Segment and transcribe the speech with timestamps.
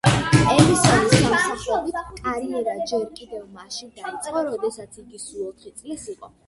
[0.51, 6.37] ელისონის სამსახიობო კარიერა ჯერ კიდევ მაშინ დაიწყო, როდესაც იგი სულ ოთხი წლის იყო.